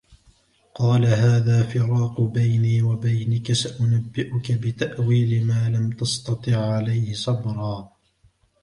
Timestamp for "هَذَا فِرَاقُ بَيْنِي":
1.05-2.81